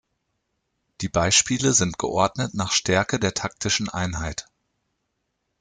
[1.01, 4.47] Die Beispiele sind geordnet nach Stärke der Taktischen Einheit.